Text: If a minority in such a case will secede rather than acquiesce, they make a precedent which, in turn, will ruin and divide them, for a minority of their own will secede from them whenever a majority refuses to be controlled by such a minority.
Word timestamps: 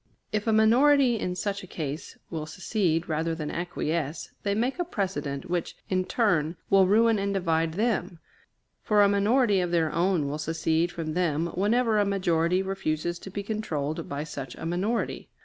If 0.31 0.47
a 0.47 0.51
minority 0.51 1.19
in 1.19 1.35
such 1.35 1.61
a 1.61 1.67
case 1.67 2.17
will 2.31 2.47
secede 2.47 3.07
rather 3.07 3.35
than 3.35 3.51
acquiesce, 3.51 4.31
they 4.41 4.55
make 4.55 4.79
a 4.79 4.83
precedent 4.83 5.47
which, 5.47 5.75
in 5.89 6.05
turn, 6.05 6.57
will 6.71 6.87
ruin 6.87 7.19
and 7.19 7.35
divide 7.35 7.73
them, 7.75 8.17
for 8.81 9.03
a 9.03 9.07
minority 9.07 9.59
of 9.59 9.69
their 9.69 9.91
own 9.91 10.27
will 10.27 10.39
secede 10.39 10.91
from 10.91 11.13
them 11.13 11.51
whenever 11.53 11.99
a 11.99 12.05
majority 12.05 12.63
refuses 12.63 13.19
to 13.19 13.29
be 13.29 13.43
controlled 13.43 14.09
by 14.09 14.23
such 14.23 14.55
a 14.55 14.65
minority. 14.65 15.29